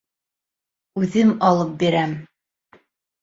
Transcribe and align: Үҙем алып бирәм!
Үҙем 1.01 1.33
алып 1.49 1.75
бирәм! 1.83 2.15